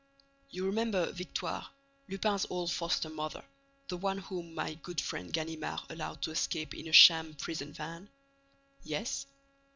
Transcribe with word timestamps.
"You 0.49 0.65
remember 0.65 1.11
Victoire, 1.11 1.69
Lupin's 2.09 2.47
old 2.49 2.71
foster 2.71 3.07
mother, 3.07 3.45
the 3.87 3.97
one 3.97 4.17
whom 4.17 4.55
my 4.55 4.73
good 4.73 4.99
friend 4.99 5.31
Ganimard 5.31 5.81
allowed 5.91 6.23
to 6.23 6.31
escape 6.31 6.73
in 6.73 6.87
a 6.87 6.91
sham 6.91 7.35
prison 7.35 7.71
van?" 7.71 8.09
"Yes." 8.83 9.27